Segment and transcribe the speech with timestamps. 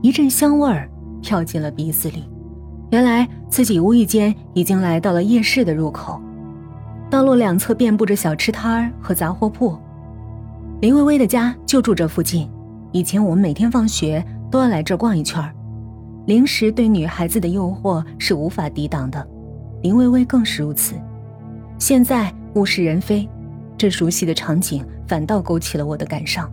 [0.00, 0.88] 一阵香味儿
[1.20, 2.24] 飘进了鼻子里。
[2.90, 6.20] 原来自己无意间已经来到了夜市的入口，
[7.10, 9.76] 道路两侧遍布着小吃摊儿和杂货铺。
[10.80, 12.48] 林微微的家就住这附近，
[12.92, 15.52] 以前我们每天放学都要来这逛一圈儿。
[16.26, 19.26] 零食对女孩子的诱惑是无法抵挡的，
[19.82, 20.94] 林微微更是如此。
[21.78, 23.28] 现在物是人非，
[23.76, 26.50] 这熟悉的场景反倒勾起了我的感伤。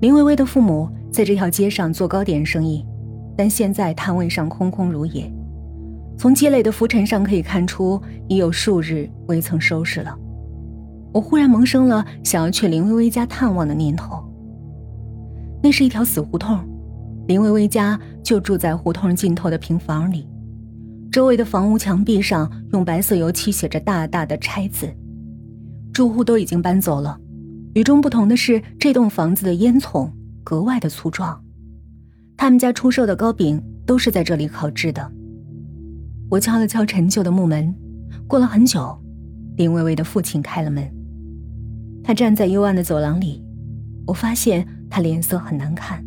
[0.00, 2.84] 林微微的父母在这条街上做糕点生意。
[3.34, 5.32] 但现在摊位上空空如也，
[6.18, 10.14] 从积累的浮尘上可以看出，已有数日未曾收拾了。
[11.12, 14.22] 我忽然萌生了想要去林薇薇家探望的念头。
[15.62, 16.58] 那是一条死胡同，
[17.26, 20.28] 林薇薇家就住在胡同尽头的平房里，
[21.10, 24.88] 周围的房屋墙壁上用白色油漆写着大大的“拆”字，
[25.92, 27.18] 住户都已经搬走了。
[27.74, 30.10] 与众不同的是，这栋房子的烟囱
[30.42, 31.42] 格外的粗壮。
[32.36, 35.12] 他们家出售的糕饼都是在这里烤制的。
[36.30, 37.74] 我敲了敲陈旧的木门，
[38.26, 38.98] 过了很久，
[39.56, 40.90] 林微微的父亲开了门。
[42.02, 43.44] 他站在幽暗的走廊里，
[44.06, 46.04] 我发现他脸色很难看。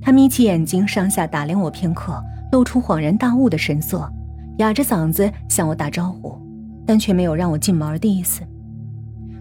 [0.00, 4.10] 他眯起眼睛，上下打量我片刻，露出恍然大悟的神色，
[4.58, 6.38] 哑着嗓子向我打招呼，
[6.86, 8.42] 但却没有让我进门的意思。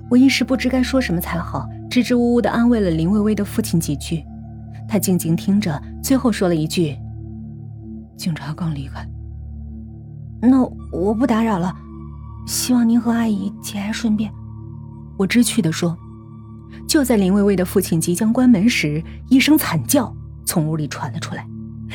[0.09, 4.23] 我一时不知该说什么才好，支支吾吾地安慰了林薇薇的父亲几句。
[4.87, 6.97] 他静静听着，最后说了一句
[8.17, 9.07] ：“警察刚离开。”
[10.41, 11.71] 那我不打扰了，
[12.47, 14.31] 希望您和阿姨节哀顺变。”
[15.19, 15.95] 我知趣地说。
[16.87, 20.11] 就在林薇薇的父亲即将关门时，一声惨叫
[20.47, 21.47] 从屋里传了出来，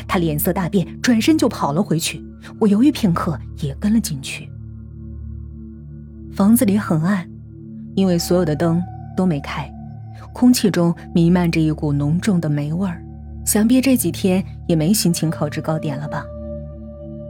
[0.06, 2.24] 他脸色大变，转身就跑了回去。
[2.60, 4.48] 我犹豫片刻，也跟了进去。
[6.32, 7.28] 房子里很暗，
[7.96, 8.80] 因为所有的灯
[9.16, 9.69] 都没开。
[10.39, 13.03] 空气中弥漫着一股浓重的霉味儿，
[13.44, 16.25] 想必这几天也没心情烤制糕点了吧？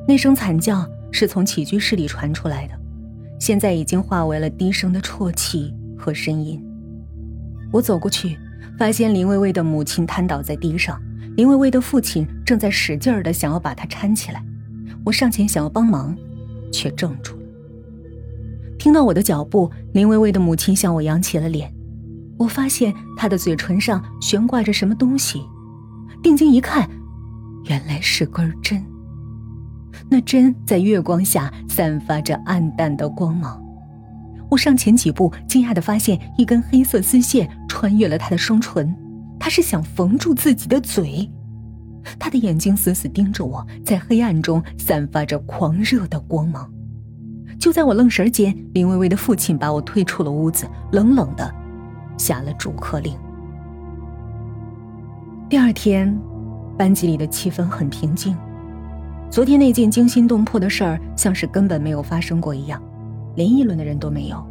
[0.06, 2.75] 那声惨叫是从起居室里传出来的，
[3.41, 6.63] 现在已经化为了低声的啜泣和呻吟。
[7.73, 8.39] 我走过去，
[8.77, 11.01] 发现林微微的母亲瘫倒在地上，
[11.35, 14.45] 林微微的父亲正在使劲儿的想要把她搀起来。
[15.02, 16.14] 我上前想要帮忙，
[16.70, 17.42] 却怔住了。
[18.79, 21.73] 听到我的脚步，林微微的母亲向我扬起了脸。
[22.39, 25.43] 我发现他的嘴唇上悬挂着什么东西，
[26.23, 26.89] 定睛一看，
[27.65, 28.83] 原来是根针。
[30.09, 33.61] 那针在月光下散发着暗淡的光芒。
[34.51, 38.95] 我上前几步，惊讶地发现一根黑色丝线穿越了他的双唇，
[39.39, 41.29] 他是想缝住自己的嘴。
[42.19, 46.70] 他的眼睛死死盯着我，在黑暗中散发着狂热的光芒。
[47.59, 51.53] 就在我愣神间，林微微的父亲把我推出了屋子，冷冷的。
[52.18, 53.17] 下了逐客令。
[55.48, 56.14] 第二天，
[56.77, 58.36] 班级里的气氛很平静。
[59.30, 62.83] 昨天那件惊心动魄的事儿，像是根本没有发生过一样，
[63.34, 64.46] 连议论的人都没有。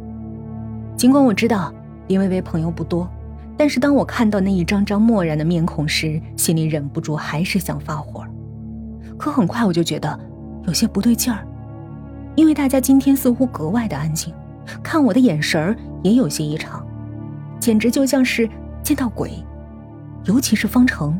[0.96, 1.72] 尽管我知道
[2.08, 3.08] 林微微朋友不多，
[3.56, 8.24] 但是当我看到那一张张漠然的面孔时，心里忍不住还是想发火。
[9.16, 10.18] 可很快我就觉得
[10.64, 11.46] 有些不对劲儿，
[12.34, 14.32] 因为大家今天似乎格外的安静，
[14.82, 16.84] 看我的眼神儿也有些异常。
[17.58, 18.48] 简直就像是
[18.82, 19.32] 见到鬼，
[20.24, 21.18] 尤其是方程，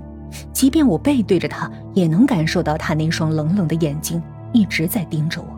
[0.53, 4.23] 即便我背对着他，也能感受到他那双冷冷的眼睛
[4.53, 5.49] 一直在盯着我。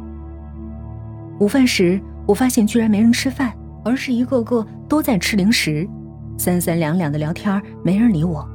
[1.38, 3.52] 午饭时，我发现居然没人吃饭，
[3.84, 5.88] 而是一个个都在吃零食，
[6.36, 8.46] 三三两两的聊天，没人理我。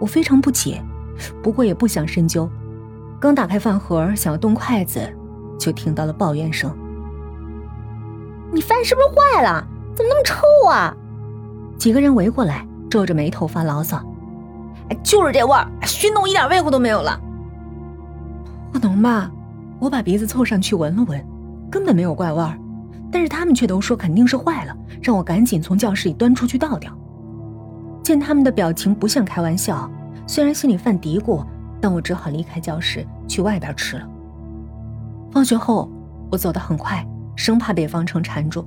[0.00, 0.82] 我非常不解，
[1.42, 2.48] 不过也不想深究。
[3.20, 5.00] 刚打开饭盒想要动筷子，
[5.58, 6.76] 就听到了抱怨声
[8.52, 9.64] ：“你饭是不是坏了？
[9.94, 10.96] 怎么那么臭啊？”
[11.78, 13.98] 几个人围过来，皱着眉头发牢骚
[14.90, 17.18] ：“哎，就是这味儿，熏得我一点胃口都没有了。”
[18.72, 19.30] 不能吧？
[19.78, 21.22] 我把鼻子凑上去闻了闻，
[21.70, 22.56] 根本没有怪味儿，
[23.10, 26.96] 但是他们却都说肯定是坏了，让我赶紧从教室里端出去倒掉。
[28.02, 29.90] 见他们的表情不像开玩笑，
[30.26, 31.44] 虽然心里犯嘀咕，
[31.80, 34.08] 但我只好离开教室去外边吃了。
[35.30, 35.90] 放学后，
[36.30, 37.04] 我走得很快，
[37.34, 38.64] 生怕被方程缠住。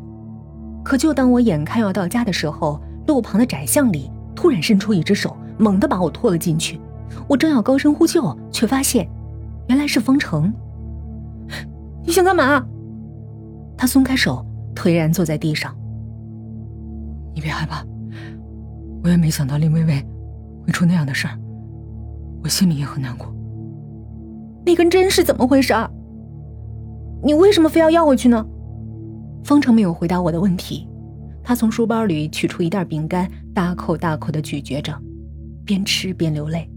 [0.84, 6.80] 可就当我眼看要到家的时候，路旁的窄巷里突然伸出一只手，猛地把我拖了进去。
[7.28, 9.08] 我正要高声呼救，却发现，
[9.68, 10.54] 原来是方程。
[12.06, 12.66] 你想干嘛？
[13.78, 15.76] 他松开手，颓然坐在地上。
[17.34, 17.84] 你别害怕，
[19.04, 20.06] 我也没想到林微微
[20.66, 21.38] 会出那样的事儿，
[22.44, 23.34] 我心里也很难过。
[24.66, 25.74] 那根针是怎么回事？
[27.24, 28.46] 你为什么非要要回去呢？
[29.44, 30.88] 方程没有回答我的问题。
[31.46, 35.00] 他从书包里取出一袋饼干，大口大口的咀嚼着，
[35.64, 36.68] 边吃边流泪。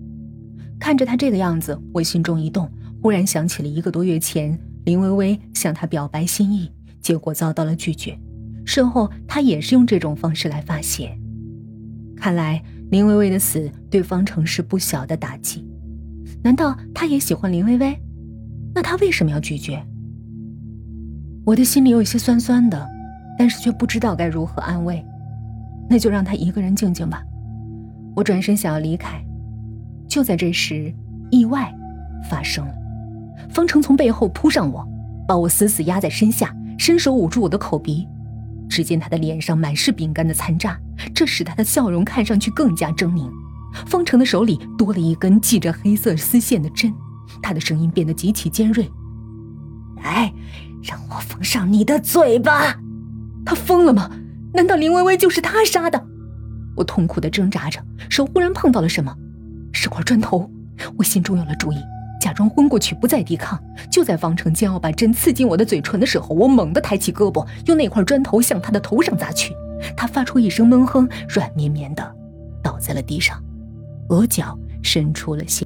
[0.78, 2.70] 看着他这个样子，我心中一动，
[3.00, 6.70] 忽然想起了一个多月前林微微向他表白心意，
[7.00, 8.16] 结果遭到了拒绝。
[8.66, 11.18] 事后他也是用这种方式来发泄。
[12.14, 15.66] 看来林微微的死对方程是不小的打击。
[16.42, 17.98] 难道他也喜欢林微微？
[18.74, 19.82] 那他为什么要拒绝？
[21.46, 22.86] 我的心里有些酸酸的，
[23.38, 25.02] 但是却不知道该如何安慰。
[25.88, 27.22] 那就让他一个人静静吧。
[28.14, 29.24] 我转身想要离开，
[30.08, 30.92] 就在这时，
[31.30, 31.72] 意外
[32.28, 32.74] 发生了。
[33.48, 34.86] 方程从背后扑上我，
[35.26, 38.06] 把我死死压在身下，伸手捂住我的口鼻。
[38.68, 40.78] 只见他的脸上满是饼干的残渣，
[41.14, 43.30] 这使他的笑容看上去更加狰狞。
[43.86, 46.92] 方程的手里多了一根系着黑色丝线的针，
[47.40, 48.90] 他的声音变得极其尖锐
[50.02, 50.32] ：“来，
[50.82, 52.76] 让我缝上你的嘴巴！”
[53.48, 54.10] 他疯了吗？
[54.52, 56.04] 难道林薇薇就是他杀的？
[56.76, 57.80] 我痛苦的挣扎着，
[58.10, 59.16] 手忽然碰到了什么，
[59.72, 60.50] 是块砖头。
[60.98, 61.76] 我心中有了主意，
[62.20, 63.58] 假装昏过去，不再抵抗。
[63.90, 69.54] 就在方程将要把针刺进我的嘴唇的时候，我猛地抬起胳膊，用那块砖头向他的头上砸去。
[69.96, 72.14] 他发出一声闷哼，软绵绵的
[72.62, 73.42] 倒在了地上，
[74.10, 75.64] 额角渗出了血。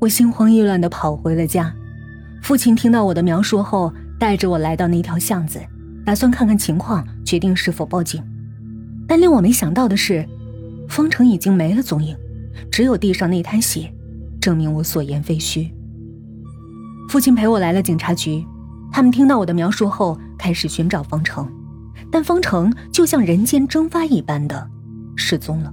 [0.00, 1.72] 我心慌意乱的跑回了家。
[2.42, 5.60] 父亲听到我的描述后，带着我来到那条巷子，
[6.04, 8.22] 打算看看情况，决定是否报警。
[9.06, 10.26] 但令我没想到的是，
[10.88, 12.16] 方程已经没了踪影，
[12.70, 13.92] 只有地上那滩血，
[14.40, 15.72] 证明我所言非虚。
[17.08, 18.44] 父亲陪我来了警察局，
[18.90, 21.48] 他们听到我的描述后，开始寻找方程，
[22.10, 24.68] 但方程就像人间蒸发一般的
[25.14, 25.72] 失踪了。